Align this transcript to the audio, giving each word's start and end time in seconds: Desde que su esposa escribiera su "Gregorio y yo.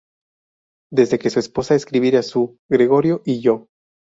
Desde 0.91 1.19
que 1.19 1.29
su 1.29 1.37
esposa 1.37 1.75
escribiera 1.75 2.23
su 2.23 2.57
"Gregorio 2.69 3.21
y 3.23 3.39
yo. 3.39 3.67